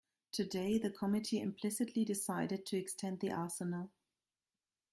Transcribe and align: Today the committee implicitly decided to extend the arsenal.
Today 0.31 0.79
the 0.79 0.89
committee 0.89 1.39
implicitly 1.39 2.03
decided 2.05 2.65
to 2.65 2.75
extend 2.75 3.19
the 3.19 3.31
arsenal. 3.31 3.91